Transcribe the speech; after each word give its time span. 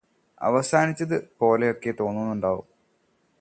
അവസാനിച്ചത് 0.41 1.15
പോലെയൊക്കെ 1.39 1.91
തോന്നുന്നുണ്ടാവും 1.99 2.67